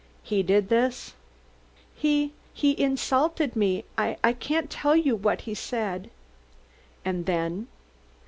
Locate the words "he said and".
5.41-7.27